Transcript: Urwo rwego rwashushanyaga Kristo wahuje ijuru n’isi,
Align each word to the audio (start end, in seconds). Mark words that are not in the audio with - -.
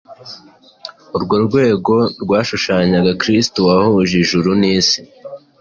Urwo 1.15 1.35
rwego 1.45 1.93
rwashushanyaga 2.21 3.11
Kristo 3.21 3.57
wahuje 3.67 4.13
ijuru 4.23 4.49
n’isi, 4.61 4.99